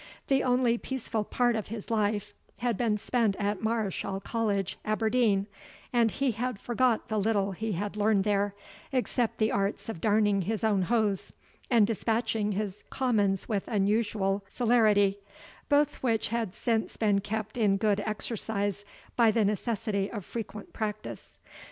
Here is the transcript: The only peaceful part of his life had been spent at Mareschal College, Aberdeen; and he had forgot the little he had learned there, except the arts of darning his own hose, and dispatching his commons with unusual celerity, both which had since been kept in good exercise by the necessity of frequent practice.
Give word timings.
The 0.29 0.41
only 0.41 0.79
peaceful 0.79 1.23
part 1.23 1.55
of 1.55 1.67
his 1.67 1.91
life 1.91 2.33
had 2.57 2.75
been 2.75 2.97
spent 2.97 3.35
at 3.35 3.61
Mareschal 3.61 4.19
College, 4.21 4.79
Aberdeen; 4.83 5.45
and 5.93 6.09
he 6.09 6.31
had 6.31 6.57
forgot 6.59 7.07
the 7.07 7.19
little 7.19 7.51
he 7.51 7.73
had 7.73 7.95
learned 7.95 8.23
there, 8.23 8.55
except 8.91 9.37
the 9.37 9.51
arts 9.51 9.89
of 9.89 10.01
darning 10.01 10.41
his 10.41 10.63
own 10.63 10.81
hose, 10.81 11.33
and 11.69 11.85
dispatching 11.85 12.53
his 12.53 12.83
commons 12.89 13.47
with 13.47 13.67
unusual 13.67 14.43
celerity, 14.49 15.19
both 15.69 16.01
which 16.01 16.29
had 16.29 16.55
since 16.55 16.97
been 16.97 17.21
kept 17.21 17.55
in 17.55 17.77
good 17.77 17.99
exercise 17.99 18.83
by 19.15 19.29
the 19.29 19.45
necessity 19.45 20.09
of 20.09 20.25
frequent 20.25 20.73
practice. 20.73 21.37